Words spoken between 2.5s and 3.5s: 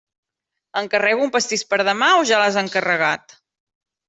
encarregat?